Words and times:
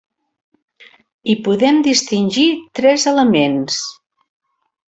Hi 1.27 1.35
podem 1.49 1.83
distingir 1.89 2.49
tres 2.81 3.07
elements. 3.15 3.81